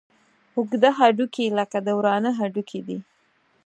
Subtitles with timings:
[0.55, 2.97] اوږده هډوکي لکه د ورانه هډوکي دي.